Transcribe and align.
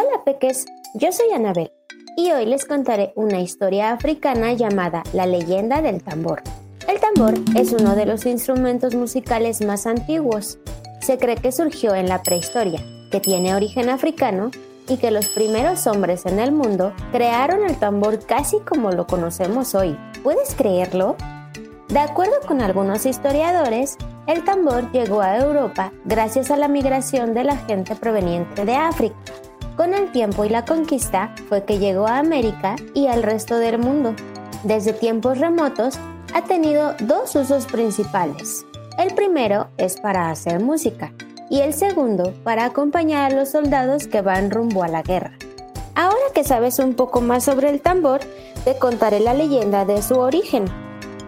Hola 0.00 0.22
peques, 0.24 0.64
yo 0.94 1.10
soy 1.10 1.32
Anabel 1.34 1.72
y 2.16 2.30
hoy 2.30 2.46
les 2.46 2.66
contaré 2.66 3.12
una 3.16 3.40
historia 3.40 3.90
africana 3.90 4.52
llamada 4.52 5.02
La 5.12 5.26
leyenda 5.26 5.82
del 5.82 6.04
tambor. 6.04 6.40
El 6.86 7.00
tambor 7.00 7.34
es 7.56 7.72
uno 7.72 7.96
de 7.96 8.06
los 8.06 8.24
instrumentos 8.24 8.94
musicales 8.94 9.60
más 9.60 9.88
antiguos. 9.88 10.60
Se 11.00 11.18
cree 11.18 11.34
que 11.34 11.50
surgió 11.50 11.96
en 11.96 12.08
la 12.08 12.22
prehistoria, 12.22 12.80
que 13.10 13.18
tiene 13.18 13.56
origen 13.56 13.88
africano 13.88 14.52
y 14.86 14.98
que 14.98 15.10
los 15.10 15.30
primeros 15.30 15.88
hombres 15.88 16.26
en 16.26 16.38
el 16.38 16.52
mundo 16.52 16.92
crearon 17.10 17.68
el 17.68 17.76
tambor 17.76 18.24
casi 18.24 18.60
como 18.60 18.92
lo 18.92 19.04
conocemos 19.08 19.74
hoy. 19.74 19.98
¿Puedes 20.22 20.54
creerlo? 20.54 21.16
De 21.88 21.98
acuerdo 21.98 22.34
con 22.46 22.60
algunos 22.60 23.04
historiadores, 23.04 23.96
el 24.28 24.44
tambor 24.44 24.92
llegó 24.92 25.22
a 25.22 25.38
Europa 25.38 25.90
gracias 26.04 26.52
a 26.52 26.56
la 26.56 26.68
migración 26.68 27.34
de 27.34 27.42
la 27.42 27.56
gente 27.56 27.96
proveniente 27.96 28.64
de 28.64 28.76
África. 28.76 29.16
Con 29.78 29.94
el 29.94 30.10
tiempo 30.10 30.44
y 30.44 30.48
la 30.48 30.64
conquista 30.64 31.32
fue 31.48 31.62
que 31.62 31.78
llegó 31.78 32.08
a 32.08 32.18
América 32.18 32.74
y 32.94 33.06
al 33.06 33.22
resto 33.22 33.58
del 33.58 33.78
mundo. 33.78 34.12
Desde 34.64 34.92
tiempos 34.92 35.38
remotos 35.38 36.00
ha 36.34 36.42
tenido 36.42 36.96
dos 36.98 37.36
usos 37.36 37.64
principales. 37.66 38.66
El 38.98 39.14
primero 39.14 39.68
es 39.76 40.00
para 40.00 40.30
hacer 40.30 40.58
música 40.58 41.12
y 41.48 41.60
el 41.60 41.74
segundo 41.74 42.34
para 42.42 42.64
acompañar 42.64 43.30
a 43.30 43.36
los 43.36 43.50
soldados 43.50 44.08
que 44.08 44.20
van 44.20 44.50
rumbo 44.50 44.82
a 44.82 44.88
la 44.88 45.02
guerra. 45.02 45.38
Ahora 45.94 46.16
que 46.34 46.42
sabes 46.42 46.80
un 46.80 46.94
poco 46.94 47.20
más 47.20 47.44
sobre 47.44 47.70
el 47.70 47.80
tambor, 47.80 48.18
te 48.64 48.76
contaré 48.80 49.20
la 49.20 49.32
leyenda 49.32 49.84
de 49.84 50.02
su 50.02 50.14
origen. 50.18 50.64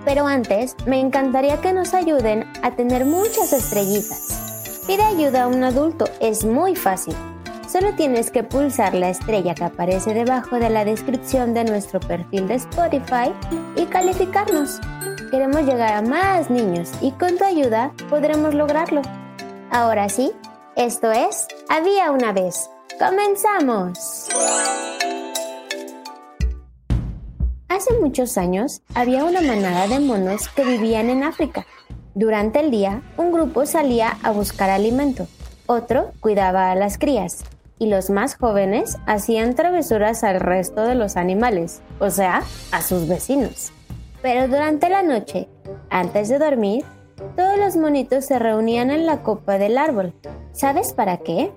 Pero 0.04 0.26
antes, 0.26 0.74
me 0.86 0.98
encantaría 0.98 1.60
que 1.60 1.72
nos 1.72 1.94
ayuden 1.94 2.50
a 2.64 2.74
tener 2.74 3.04
muchas 3.04 3.52
estrellitas. 3.52 4.82
Pide 4.88 5.04
ayuda 5.04 5.44
a 5.44 5.46
un 5.46 5.62
adulto, 5.62 6.06
es 6.18 6.44
muy 6.44 6.74
fácil. 6.74 7.14
Solo 7.70 7.94
tienes 7.94 8.32
que 8.32 8.42
pulsar 8.42 8.94
la 8.94 9.10
estrella 9.10 9.54
que 9.54 9.62
aparece 9.62 10.12
debajo 10.12 10.58
de 10.58 10.70
la 10.70 10.84
descripción 10.84 11.54
de 11.54 11.62
nuestro 11.62 12.00
perfil 12.00 12.48
de 12.48 12.54
Spotify 12.54 13.32
y 13.76 13.86
calificarnos. 13.86 14.80
Queremos 15.30 15.62
llegar 15.62 15.92
a 15.92 16.02
más 16.02 16.50
niños 16.50 16.90
y 17.00 17.12
con 17.12 17.38
tu 17.38 17.44
ayuda 17.44 17.92
podremos 18.08 18.54
lograrlo. 18.54 19.02
Ahora 19.70 20.08
sí, 20.08 20.32
esto 20.74 21.12
es 21.12 21.46
Había 21.68 22.10
una 22.10 22.32
vez. 22.32 22.68
¡Comenzamos! 22.98 24.26
Hace 27.68 27.96
muchos 28.00 28.36
años 28.36 28.82
había 28.94 29.22
una 29.22 29.42
manada 29.42 29.86
de 29.86 30.00
monos 30.00 30.48
que 30.48 30.64
vivían 30.64 31.08
en 31.08 31.22
África. 31.22 31.64
Durante 32.16 32.58
el 32.58 32.72
día, 32.72 33.00
un 33.16 33.30
grupo 33.30 33.64
salía 33.64 34.18
a 34.24 34.32
buscar 34.32 34.70
alimento, 34.70 35.28
otro 35.66 36.10
cuidaba 36.18 36.72
a 36.72 36.74
las 36.74 36.98
crías 36.98 37.44
y 37.80 37.86
los 37.86 38.10
más 38.10 38.36
jóvenes 38.36 38.98
hacían 39.06 39.54
travesuras 39.54 40.22
al 40.22 40.38
resto 40.38 40.82
de 40.84 40.94
los 40.94 41.16
animales, 41.16 41.80
o 41.98 42.10
sea, 42.10 42.42
a 42.70 42.82
sus 42.82 43.08
vecinos. 43.08 43.72
Pero 44.22 44.46
durante 44.48 44.90
la 44.90 45.02
noche, 45.02 45.48
antes 45.88 46.28
de 46.28 46.38
dormir, 46.38 46.84
todos 47.36 47.58
los 47.58 47.76
monitos 47.76 48.26
se 48.26 48.38
reunían 48.38 48.90
en 48.90 49.06
la 49.06 49.22
copa 49.22 49.56
del 49.56 49.78
árbol. 49.78 50.12
¿Sabes 50.52 50.92
para 50.92 51.16
qué? 51.16 51.52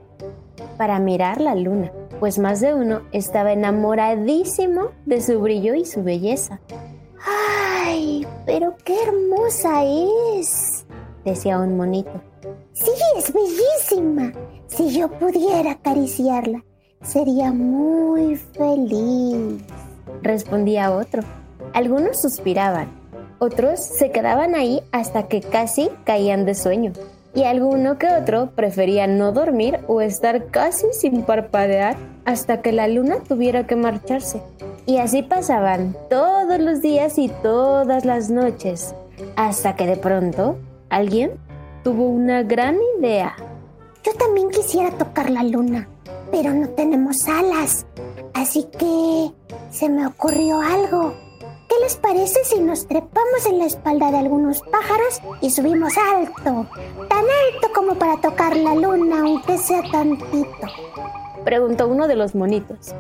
Para 0.78 0.98
mirar 1.00 1.42
la 1.42 1.56
luna, 1.56 1.92
pues 2.22 2.40
más 2.40 2.62
de 2.62 2.74
uno 2.74 3.02
estaba 3.12 3.52
enamoradísimo 3.52 4.92
de 5.06 5.22
su 5.22 5.42
brillo 5.42 5.76
y 5.76 5.86
su 5.86 6.04
belleza. 6.04 6.62
¡Ay! 7.86 8.26
Pero 8.46 8.78
qué 8.86 8.96
hermosa 9.04 9.84
es, 9.84 10.86
decía 11.26 11.60
un 11.60 11.78
monito. 11.78 12.22
Sí, 12.74 12.92
es 13.18 13.32
bellísima. 13.34 14.34
Si 14.68 14.90
yo 14.90 15.10
pudiera 15.10 15.72
acariciarla, 15.72 16.64
sería 17.02 17.52
muy 17.52 18.36
feliz. 18.36 19.62
respondía 20.22 20.92
otro. 20.92 21.24
Algunos 21.74 22.22
suspiraban, 22.22 22.88
otros 23.40 23.80
se 23.80 24.12
quedaban 24.12 24.56
ahí 24.56 24.82
hasta 24.92 25.28
que 25.28 25.42
casi 25.42 25.90
caían 26.06 26.46
de 26.46 26.56
sueño. 26.56 26.94
Y 27.36 27.44
alguno 27.44 27.98
que 27.98 28.08
otro 28.08 28.52
prefería 28.56 29.08
no 29.08 29.32
dormir 29.32 29.80
o 29.88 30.02
estar 30.02 30.48
casi 30.48 30.86
sin 30.94 31.24
parpadear 31.24 31.98
hasta 32.26 32.62
que 32.62 32.72
la 32.72 32.88
luna 32.88 33.18
tuviera 33.28 33.66
que 33.66 33.76
marcharse. 33.76 34.42
Y 34.86 34.98
así 34.98 35.24
pasaban 35.24 35.96
todos 36.10 36.60
los 36.60 36.82
días 36.82 37.18
y 37.18 37.30
todas 37.30 38.06
las 38.06 38.30
noches, 38.30 38.94
hasta 39.36 39.76
que 39.76 39.88
de 39.88 39.98
pronto 39.98 40.58
alguien 40.96 41.40
tuvo 41.84 42.06
una 42.06 42.44
gran 42.44 42.78
idea. 43.00 43.36
Yo 44.04 44.14
también 44.14 44.50
quisiera 44.50 44.92
tocar 44.92 45.30
la 45.30 45.44
luna, 45.44 45.88
pero 46.32 46.54
no 46.54 46.70
tenemos 46.70 47.28
alas. 47.28 47.86
Así 48.34 48.68
que 48.78 49.32
se 49.70 49.90
me 49.90 50.06
ocurrió 50.06 50.60
algo. 50.62 51.14
¿Qué 51.70 51.76
les 51.82 51.96
parece 51.96 52.44
si 52.44 52.60
nos 52.60 52.88
trepamos 52.88 53.46
en 53.48 53.60
la 53.60 53.66
espalda 53.66 54.12
de 54.12 54.18
algunos 54.18 54.62
pájaros 54.62 55.22
y 55.42 55.50
subimos 55.50 55.94
alto? 55.98 56.68
Tan 57.10 57.24
alto 57.24 57.68
como 57.74 57.96
para 57.96 58.18
tocar 58.22 58.56
la 58.56 58.76
luna, 58.76 59.22
aunque 59.22 59.58
sea 59.58 59.82
tantito. 59.92 60.68
preguntó 61.44 61.88
uno 61.88 62.08
de 62.08 62.16
los 62.16 62.36
monitos. 62.36 62.94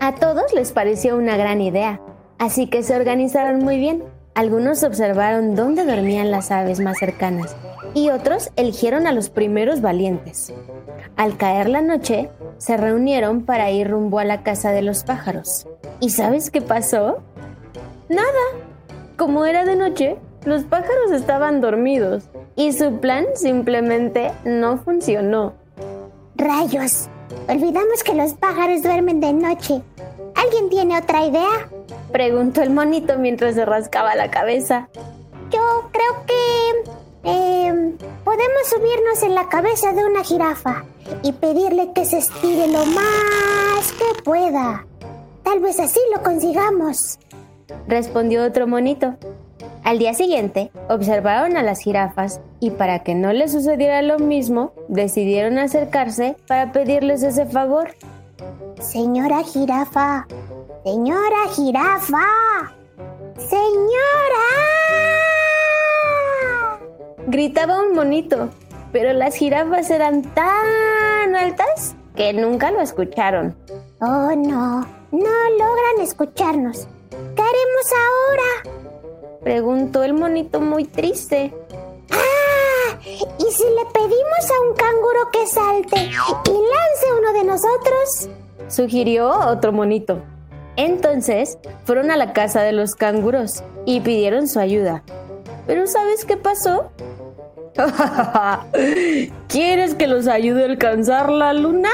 A 0.00 0.14
todos 0.14 0.52
les 0.54 0.72
pareció 0.72 1.16
una 1.16 1.36
gran 1.36 1.60
idea, 1.60 2.00
así 2.38 2.66
que 2.68 2.82
se 2.82 2.96
organizaron 2.96 3.60
muy 3.60 3.78
bien. 3.78 4.02
Algunos 4.36 4.82
observaron 4.82 5.54
dónde 5.54 5.86
dormían 5.86 6.30
las 6.30 6.50
aves 6.50 6.78
más 6.78 6.98
cercanas 6.98 7.56
y 7.94 8.10
otros 8.10 8.50
eligieron 8.56 9.06
a 9.06 9.12
los 9.12 9.30
primeros 9.30 9.80
valientes. 9.80 10.52
Al 11.16 11.38
caer 11.38 11.70
la 11.70 11.80
noche, 11.80 12.28
se 12.58 12.76
reunieron 12.76 13.46
para 13.46 13.70
ir 13.70 13.88
rumbo 13.88 14.18
a 14.18 14.26
la 14.26 14.42
casa 14.42 14.72
de 14.72 14.82
los 14.82 15.04
pájaros. 15.04 15.66
¿Y 16.00 16.10
sabes 16.10 16.50
qué 16.50 16.60
pasó? 16.60 17.22
Nada. 18.10 18.26
Como 19.16 19.46
era 19.46 19.64
de 19.64 19.74
noche, 19.74 20.18
los 20.44 20.64
pájaros 20.64 21.12
estaban 21.12 21.62
dormidos 21.62 22.24
y 22.56 22.74
su 22.74 23.00
plan 23.00 23.24
simplemente 23.36 24.32
no 24.44 24.76
funcionó. 24.76 25.54
Rayos, 26.34 27.08
olvidamos 27.48 28.04
que 28.04 28.12
los 28.12 28.34
pájaros 28.34 28.82
duermen 28.82 29.18
de 29.18 29.32
noche. 29.32 29.80
¿Alguien 30.46 30.68
tiene 30.68 30.96
otra 30.96 31.26
idea? 31.26 31.68
Preguntó 32.12 32.62
el 32.62 32.70
monito 32.70 33.18
mientras 33.18 33.56
se 33.56 33.64
rascaba 33.64 34.14
la 34.14 34.30
cabeza. 34.30 34.88
Yo 35.50 35.90
creo 35.90 36.24
que 36.24 36.90
eh, 37.24 37.94
podemos 38.22 38.68
subirnos 38.68 39.22
en 39.24 39.34
la 39.34 39.48
cabeza 39.48 39.92
de 39.92 40.04
una 40.04 40.22
jirafa 40.22 40.84
y 41.24 41.32
pedirle 41.32 41.90
que 41.92 42.04
se 42.04 42.18
estire 42.18 42.68
lo 42.68 42.86
más 42.86 43.92
que 43.98 44.22
pueda. 44.22 44.86
Tal 45.42 45.58
vez 45.58 45.80
así 45.80 45.98
lo 46.14 46.22
consigamos. 46.22 47.18
respondió 47.88 48.44
otro 48.44 48.68
monito. 48.68 49.16
Al 49.82 49.98
día 49.98 50.14
siguiente, 50.14 50.70
observaron 50.88 51.56
a 51.56 51.64
las 51.64 51.80
jirafas 51.80 52.40
y 52.60 52.70
para 52.70 53.00
que 53.00 53.16
no 53.16 53.32
les 53.32 53.50
sucediera 53.50 54.00
lo 54.02 54.20
mismo, 54.20 54.72
decidieron 54.86 55.58
acercarse 55.58 56.36
para 56.46 56.70
pedirles 56.70 57.24
ese 57.24 57.46
favor. 57.46 57.96
Señora 58.80 59.42
jirafa, 59.42 60.26
señora 60.84 61.48
jirafa, 61.54 62.26
señora. 63.38 64.46
Gritaba 67.26 67.80
un 67.80 67.94
monito, 67.94 68.50
pero 68.92 69.12
las 69.12 69.34
jirafas 69.34 69.90
eran 69.90 70.22
tan 70.34 71.34
altas 71.34 71.96
que 72.14 72.32
nunca 72.32 72.70
lo 72.70 72.80
escucharon. 72.80 73.56
Oh, 74.00 74.30
no, 74.36 74.80
no 75.10 75.50
lo 75.58 75.66
puedan 75.86 76.00
escucharnos. 76.02 76.86
¿Qué 77.10 77.42
haremos 77.42 77.86
ahora? 78.06 78.76
Preguntó 79.42 80.02
el 80.02 80.14
monito 80.14 80.60
muy 80.60 80.84
triste. 80.84 81.54
¡Ah! 82.10 82.98
¿Y 83.04 83.52
si 83.52 83.64
le 83.64 83.86
pedimos 83.92 84.50
a 84.50 84.68
un 84.68 84.74
canguro 84.74 85.30
que 85.32 85.46
salte 85.46 86.10
nosotros? 87.56 88.28
Sugirió 88.68 89.30
otro 89.30 89.72
monito. 89.72 90.22
Entonces 90.76 91.58
fueron 91.84 92.10
a 92.10 92.16
la 92.16 92.34
casa 92.34 92.62
de 92.62 92.72
los 92.72 92.94
canguros 92.94 93.64
y 93.86 94.00
pidieron 94.00 94.46
su 94.46 94.58
ayuda. 94.58 95.02
Pero 95.66 95.86
¿sabes 95.86 96.26
qué 96.26 96.36
pasó? 96.36 96.90
¿Quieres 99.48 99.94
que 99.94 100.06
los 100.06 100.26
ayude 100.26 100.64
a 100.64 100.66
alcanzar 100.66 101.30
la 101.30 101.54
luna? 101.54 101.88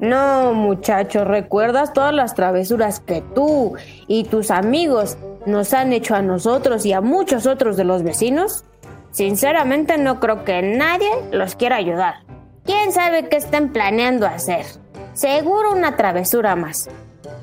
No, 0.00 0.54
muchachos, 0.54 1.26
¿recuerdas 1.26 1.92
todas 1.92 2.14
las 2.14 2.34
travesuras 2.34 3.00
que 3.00 3.22
tú 3.34 3.74
y 4.06 4.24
tus 4.24 4.50
amigos 4.50 5.18
nos 5.44 5.74
han 5.74 5.92
hecho 5.92 6.14
a 6.14 6.22
nosotros 6.22 6.86
y 6.86 6.92
a 6.92 7.00
muchos 7.00 7.46
otros 7.46 7.76
de 7.76 7.84
los 7.84 8.02
vecinos? 8.02 8.64
Sinceramente 9.10 9.98
no 9.98 10.18
creo 10.20 10.44
que 10.44 10.62
nadie 10.62 11.10
los 11.32 11.56
quiera 11.56 11.76
ayudar. 11.76 12.27
¿Quién 12.68 12.92
sabe 12.92 13.30
qué 13.30 13.38
estén 13.38 13.72
planeando 13.72 14.26
hacer? 14.26 14.66
Seguro 15.14 15.72
una 15.72 15.96
travesura 15.96 16.54
más. 16.54 16.90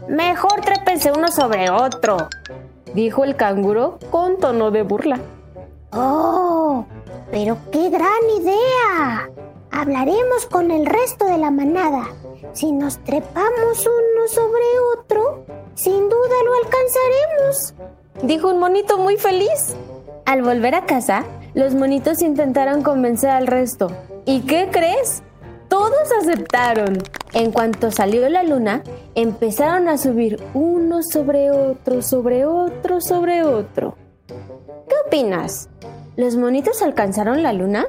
Mejor 0.08 0.62
trépense 0.62 1.12
uno 1.12 1.30
sobre 1.30 1.72
otro, 1.72 2.30
dijo 2.94 3.24
el 3.24 3.36
canguro 3.36 3.98
con 4.12 4.38
tono 4.38 4.70
de 4.70 4.84
burla. 4.84 5.20
¡Oh! 5.94 6.86
¡Pero 7.32 7.58
qué 7.72 7.90
gran 7.90 8.22
idea! 8.40 9.32
Hablaremos 9.72 10.46
con 10.46 10.70
el 10.70 10.86
resto 10.86 11.26
de 11.26 11.40
la 11.40 11.50
manada. 11.50 12.04
Si 12.54 12.72
nos 12.72 13.04
trepamos 13.04 13.88
uno 13.88 14.28
sobre 14.28 14.80
otro, 14.96 15.44
sin 15.74 16.08
duda 16.08 16.36
lo 16.46 16.54
alcanzaremos, 16.54 17.74
dijo 18.22 18.50
un 18.50 18.60
monito 18.60 19.00
muy 19.00 19.18
feliz. 19.18 19.76
Al 20.28 20.44
volver 20.44 20.76
a 20.76 20.86
casa, 20.86 21.26
los 21.56 21.74
monitos 21.74 22.22
intentaron 22.22 22.84
convencer 22.84 23.32
al 23.32 23.48
resto. 23.48 23.88
¿Y 24.26 24.42
qué 24.42 24.70
crees? 24.72 25.22
Todos 25.68 26.12
aceptaron. 26.20 26.98
En 27.34 27.52
cuanto 27.52 27.92
salió 27.92 28.28
la 28.28 28.44
luna, 28.44 28.84
empezaron 29.14 29.88
a 29.88 29.98
subir 30.00 30.42
uno 30.54 31.04
sobre 31.04 31.52
otro, 31.52 32.02
sobre 32.02 32.46
otro, 32.46 33.02
sobre 33.02 33.44
otro. 33.44 33.96
¿Qué 34.28 34.96
opinas? 35.06 35.70
¿Los 36.16 36.38
monitos 36.38 36.82
alcanzaron 36.82 37.44
la 37.44 37.54
luna? 37.54 37.86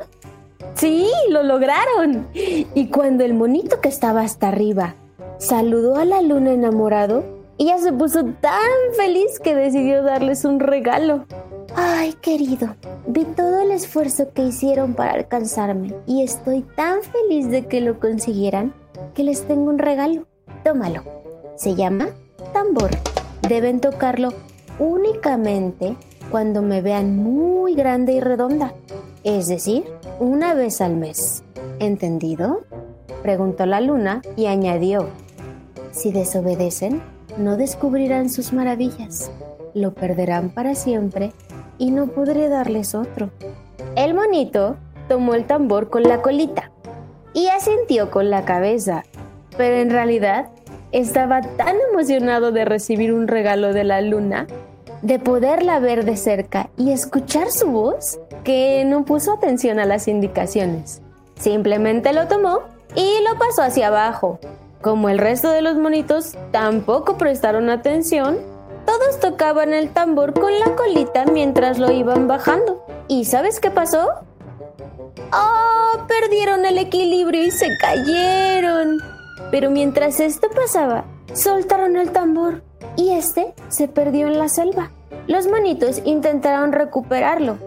Sí, 0.75 1.09
lo 1.31 1.43
lograron. 1.43 2.29
Y 2.35 2.89
cuando 2.89 3.25
el 3.25 3.33
monito 3.33 3.81
que 3.81 3.89
estaba 3.89 4.21
hasta 4.21 4.49
arriba 4.49 4.95
saludó 5.39 5.97
a 5.97 6.05
la 6.05 6.21
luna 6.21 6.53
enamorado, 6.53 7.25
ella 7.59 7.79
se 7.79 7.93
puso 7.93 8.25
tan 8.25 8.61
feliz 8.95 9.41
que 9.41 9.55
decidió 9.55 10.03
darles 10.03 10.45
un 10.45 10.61
regalo. 10.61 11.25
Ay, 11.79 12.15
querido, 12.15 12.75
vi 13.07 13.27
todo 13.27 13.61
el 13.61 13.71
esfuerzo 13.71 14.33
que 14.33 14.43
hicieron 14.43 14.95
para 14.95 15.13
alcanzarme 15.13 15.95
y 16.07 16.23
estoy 16.23 16.63
tan 16.63 17.03
feliz 17.03 17.51
de 17.51 17.67
que 17.67 17.83
lo 17.83 18.01
consiguieran 18.01 18.73
que 19.15 19.23
les 19.23 19.47
tengo 19.47 19.69
un 19.69 19.79
regalo. 19.79 20.27
Tómalo. 20.65 21.03
Se 21.57 21.75
llama 21.75 22.09
tambor. 22.55 22.89
Deben 23.47 23.81
tocarlo 23.81 24.33
únicamente 24.79 25.97
cuando 26.31 26.63
me 26.63 26.81
vean 26.81 27.19
muy 27.19 27.75
grande 27.75 28.15
y 28.15 28.21
redonda, 28.21 28.73
es 29.23 29.47
decir, 29.47 29.85
una 30.19 30.55
vez 30.55 30.81
al 30.81 30.97
mes. 30.97 31.45
¿Entendido? 31.79 32.63
Preguntó 33.23 33.67
la 33.67 33.83
luna 33.83 34.23
y 34.35 34.47
añadió, 34.47 35.11
si 35.93 36.11
desobedecen, 36.11 37.03
no 37.37 37.59
descubrirán 37.59 38.31
sus 38.31 38.55
maravillas, 38.55 39.31
lo 39.75 39.93
perderán 39.93 40.49
para 40.49 40.75
siempre 40.75 41.33
y 41.79 41.91
no 41.91 42.07
podré 42.07 42.49
darles 42.49 42.95
otro. 42.95 43.31
El 43.95 44.15
monito 44.15 44.77
tomó 45.09 45.35
el 45.35 45.47
tambor 45.47 45.91
con 45.91 46.03
la 46.03 46.23
colita 46.23 46.71
y 47.33 47.49
asintió 47.49 48.11
con 48.11 48.31
la 48.31 48.45
cabeza, 48.45 49.05
pero 49.57 49.77
en 49.77 49.91
realidad 49.91 50.49
estaba 50.93 51.43
tan 51.43 51.77
emocionado 51.91 52.53
de 52.53 52.65
recibir 52.65 53.13
un 53.13 53.29
regalo 53.29 53.73
de 53.73 53.85
la 53.85 54.01
luna, 54.01 54.47
de 55.03 55.19
poderla 55.19 55.79
ver 55.79 56.05
de 56.05 56.17
cerca 56.17 56.71
y 56.77 56.93
escuchar 56.93 57.51
su 57.51 57.71
voz, 57.71 58.19
que 58.45 58.85
no 58.87 59.05
puso 59.05 59.33
atención 59.33 59.79
a 59.79 59.85
las 59.85 60.09
indicaciones. 60.09 61.03
Simplemente 61.39 62.13
lo 62.13 62.29
tomó 62.29 62.61
y 62.95 63.23
lo 63.29 63.39
pasó 63.39 63.63
hacia 63.63 63.89
abajo. 63.89 64.39
Como 64.81 65.09
el 65.09 65.19
resto 65.19 65.51
de 65.51 65.63
los 65.63 65.77
monitos 65.77 66.37
tampoco 66.51 67.19
prestaron 67.19 67.69
atención, 67.71 68.39
todos 68.87 69.21
tocaban 69.21 69.75
el 69.75 69.91
tambor 69.91 70.33
con 70.33 70.59
la 70.59 70.75
colita 70.75 71.25
mientras 71.27 71.79
lo 71.79 71.91
iban 71.91 72.29
bajando. 72.29 72.87
¿Y 73.09 73.25
sabes 73.27 73.61
qué 73.61 73.71
pasó? 73.71 74.09
¡Oh! 75.33 76.07
Perdieron 76.07 76.65
el 76.65 76.79
equilibrio 76.79 77.45
y 77.45 77.51
se 77.51 77.69
cayeron. 77.79 78.99
Pero 79.51 79.71
mientras 79.71 80.21
esto 80.21 80.49
pasaba, 80.51 81.05
soltaron 81.35 81.97
el 81.97 82.13
tambor 82.13 82.63
y 82.97 83.11
este 83.11 83.55
se 83.69 83.89
perdió 83.89 84.27
en 84.27 84.39
la 84.39 84.49
selva. 84.49 84.91
Los 85.27 85.49
monitos 85.49 86.01
intentaron 86.05 86.73
recuperarlo, 86.73 87.59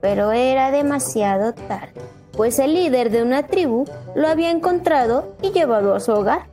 pero 0.00 0.32
era 0.32 0.70
demasiado 0.70 1.54
tarde, 1.54 2.00
pues 2.32 2.58
el 2.58 2.74
líder 2.74 3.10
de 3.10 3.22
una 3.22 3.46
tribu 3.46 3.84
lo 4.14 4.28
había 4.28 4.50
encontrado 4.50 5.34
y 5.40 5.52
llevado 5.52 5.94
a 5.94 6.00
su 6.00 6.12
hogar. 6.12 6.46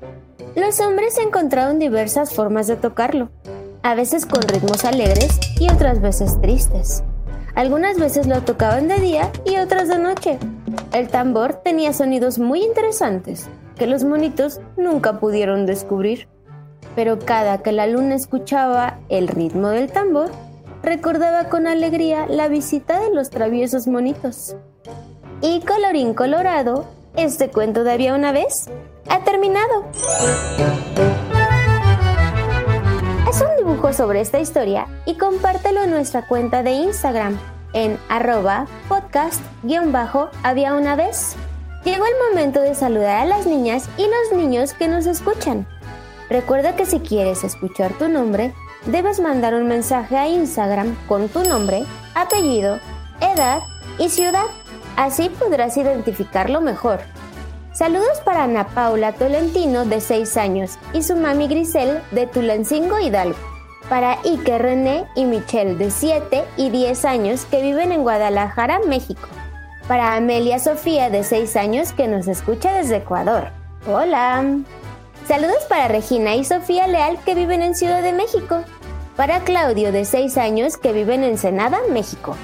Los 0.55 0.79
hombres 0.79 1.17
encontraron 1.17 1.79
diversas 1.79 2.33
formas 2.33 2.67
de 2.67 2.75
tocarlo, 2.75 3.29
a 3.83 3.95
veces 3.95 4.25
con 4.25 4.41
ritmos 4.43 4.85
alegres 4.85 5.39
y 5.59 5.71
otras 5.71 6.01
veces 6.01 6.39
tristes. 6.41 7.03
Algunas 7.55 7.97
veces 7.97 8.27
lo 8.27 8.41
tocaban 8.41 8.87
de 8.87 8.99
día 8.99 9.31
y 9.45 9.57
otras 9.57 9.89
de 9.89 9.99
noche. 9.99 10.39
El 10.93 11.09
tambor 11.09 11.55
tenía 11.55 11.93
sonidos 11.93 12.39
muy 12.39 12.63
interesantes 12.63 13.49
que 13.77 13.87
los 13.87 14.03
monitos 14.03 14.61
nunca 14.77 15.19
pudieron 15.19 15.65
descubrir. 15.65 16.27
Pero 16.95 17.19
cada 17.19 17.59
que 17.59 17.71
la 17.71 17.87
luna 17.87 18.15
escuchaba 18.15 18.99
el 19.09 19.27
ritmo 19.27 19.69
del 19.69 19.91
tambor, 19.91 20.29
recordaba 20.83 21.45
con 21.45 21.67
alegría 21.67 22.25
la 22.27 22.47
visita 22.47 22.99
de 22.99 23.13
los 23.13 23.29
traviesos 23.29 23.87
monitos. 23.87 24.55
Y 25.41 25.61
colorín 25.61 26.13
colorado, 26.13 26.85
este 27.15 27.49
cuento 27.49 27.83
de 27.83 27.93
había 27.93 28.13
una 28.13 28.31
vez 28.31 28.69
ha 29.09 29.23
terminado 29.23 29.85
dibujo 33.71 33.93
sobre 33.93 34.19
esta 34.19 34.39
historia 34.41 34.85
y 35.05 35.15
compártelo 35.15 35.83
en 35.83 35.91
nuestra 35.91 36.27
cuenta 36.27 36.61
de 36.61 36.71
Instagram 36.71 37.39
en 37.71 37.97
arroba 38.09 38.67
podcast-había 38.89 40.75
una 40.75 40.95
vez. 40.97 41.37
Llegó 41.85 42.03
el 42.05 42.29
momento 42.29 42.59
de 42.59 42.75
saludar 42.75 43.21
a 43.21 43.25
las 43.25 43.45
niñas 43.45 43.87
y 43.97 44.03
los 44.03 44.37
niños 44.37 44.73
que 44.73 44.89
nos 44.89 45.05
escuchan. 45.05 45.65
Recuerda 46.29 46.75
que 46.75 46.85
si 46.85 46.99
quieres 46.99 47.45
escuchar 47.45 47.93
tu 47.93 48.09
nombre, 48.09 48.53
debes 48.87 49.21
mandar 49.21 49.55
un 49.55 49.67
mensaje 49.69 50.17
a 50.17 50.27
Instagram 50.27 50.93
con 51.07 51.29
tu 51.29 51.41
nombre, 51.43 51.85
apellido, 52.13 52.77
edad 53.21 53.61
y 53.97 54.09
ciudad. 54.09 54.47
Así 54.97 55.29
podrás 55.29 55.77
identificarlo 55.77 56.59
mejor. 56.59 56.99
Saludos 57.71 58.19
para 58.25 58.43
Ana 58.43 58.67
Paula 58.67 59.13
Tolentino 59.13 59.85
de 59.85 60.01
6 60.01 60.35
años 60.35 60.77
y 60.91 61.03
su 61.03 61.15
mami 61.15 61.47
Grisel 61.47 62.01
de 62.11 62.27
Tulancingo 62.27 62.99
Hidalgo. 62.99 63.50
Para 63.91 64.19
Ike 64.23 64.57
René 64.57 65.05
y 65.15 65.25
Michelle 65.25 65.75
de 65.75 65.91
7 65.91 66.45
y 66.55 66.69
10 66.69 67.03
años 67.03 67.43
que 67.43 67.61
viven 67.61 67.91
en 67.91 68.03
Guadalajara, 68.03 68.79
México. 68.87 69.27
Para 69.89 70.15
Amelia 70.15 70.59
Sofía 70.59 71.09
de 71.09 71.25
6 71.25 71.57
años 71.57 71.91
que 71.91 72.07
nos 72.07 72.29
escucha 72.29 72.71
desde 72.71 72.95
Ecuador. 72.95 73.49
Hola. 73.85 74.45
Saludos 75.27 75.65
para 75.67 75.89
Regina 75.89 76.35
y 76.35 76.45
Sofía 76.45 76.87
Leal 76.87 77.19
que 77.25 77.35
viven 77.35 77.61
en 77.61 77.75
Ciudad 77.75 78.01
de 78.01 78.13
México. 78.13 78.63
Para 79.17 79.41
Claudio 79.41 79.91
de 79.91 80.05
6 80.05 80.37
años 80.37 80.77
que 80.77 80.93
viven 80.93 81.25
en 81.25 81.37
Senada, 81.37 81.79
México. 81.89 82.37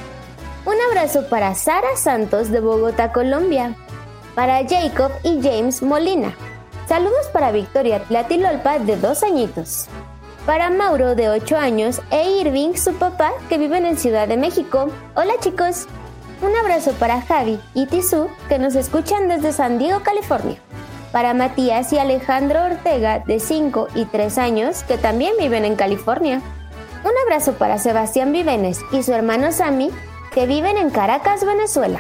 Un 0.66 0.76
abrazo 0.90 1.30
para 1.30 1.56
Sara 1.56 1.96
Santos 1.96 2.52
de 2.52 2.60
Bogotá, 2.60 3.14
Colombia 3.14 3.74
para 4.36 4.68
Jacob 4.68 5.14
y 5.24 5.42
James 5.42 5.82
Molina. 5.82 6.36
Saludos 6.90 7.30
para 7.32 7.54
Victoria 7.54 8.04
Tlatilolpa 8.04 8.80
de 8.80 8.98
dos 8.98 9.24
añitos. 9.24 9.88
Para 10.48 10.70
Mauro 10.70 11.14
de 11.14 11.28
8 11.30 11.58
años 11.58 12.02
e 12.10 12.40
Irving, 12.40 12.76
su 12.76 12.94
papá, 12.94 13.34
que 13.50 13.58
viven 13.58 13.86
en 13.86 13.98
Ciudad 13.98 14.30
de 14.30 14.38
México. 14.38 14.90
Hola 15.14 15.34
chicos. 15.42 15.88
Un 16.42 16.56
abrazo 16.56 16.94
para 16.94 17.22
Javi 17.22 17.60
y 17.74 17.86
Tisu, 17.86 18.30
que 18.48 18.58
nos 18.58 18.74
escuchan 18.76 19.28
desde 19.28 19.52
San 19.52 19.78
Diego, 19.78 20.04
California. 20.04 20.58
Para 21.12 21.34
Matías 21.34 21.92
y 21.92 22.00
Alejandro 22.00 22.64
Ortega, 22.64 23.20
de 23.20 23.42
5 23.42 23.90
y 23.94 24.06
3 24.06 24.38
años, 24.38 24.84
que 24.84 24.98
también 24.98 25.34
viven 25.38 25.66
en 25.66 25.76
California. 25.76 26.42
Un 27.04 27.12
abrazo 27.26 27.56
para 27.56 27.78
Sebastián 27.78 28.32
Vivenes 28.32 28.80
y 28.94 29.04
su 29.04 29.12
hermano 29.12 29.52
Sammy, 29.52 29.90
que 30.34 30.46
viven 30.48 30.78
en 30.78 30.92
Caracas, 30.92 31.46
Venezuela 31.46 32.00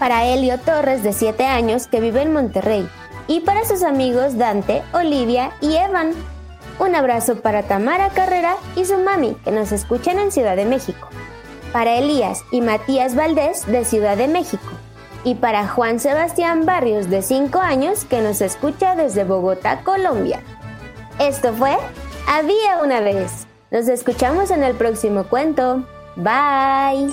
para 0.00 0.24
Elio 0.24 0.58
Torres 0.58 1.02
de 1.02 1.12
7 1.12 1.44
años 1.44 1.86
que 1.86 2.00
vive 2.00 2.22
en 2.22 2.32
Monterrey 2.32 2.88
y 3.28 3.40
para 3.40 3.66
sus 3.66 3.82
amigos 3.82 4.38
Dante, 4.38 4.82
Olivia 4.92 5.52
y 5.60 5.76
Evan. 5.76 6.14
Un 6.80 6.94
abrazo 6.94 7.36
para 7.36 7.62
Tamara 7.62 8.08
Carrera 8.08 8.56
y 8.74 8.86
su 8.86 8.96
mami 8.96 9.34
que 9.44 9.52
nos 9.52 9.70
escuchan 9.70 10.18
en 10.18 10.32
Ciudad 10.32 10.56
de 10.56 10.64
México. 10.64 11.08
Para 11.74 11.96
Elías 11.96 12.42
y 12.50 12.62
Matías 12.62 13.14
Valdés 13.14 13.66
de 13.66 13.84
Ciudad 13.84 14.16
de 14.16 14.28
México. 14.28 14.72
Y 15.22 15.34
para 15.34 15.68
Juan 15.68 16.00
Sebastián 16.00 16.64
Barrios 16.64 17.10
de 17.10 17.20
5 17.20 17.60
años 17.60 18.06
que 18.06 18.22
nos 18.22 18.40
escucha 18.40 18.96
desde 18.96 19.24
Bogotá, 19.24 19.82
Colombia. 19.84 20.40
Esto 21.18 21.52
fue 21.52 21.76
Había 22.26 22.78
una 22.82 23.00
vez. 23.00 23.46
Nos 23.70 23.86
escuchamos 23.86 24.50
en 24.50 24.62
el 24.62 24.74
próximo 24.74 25.24
cuento. 25.24 25.84
Bye. 26.16 27.12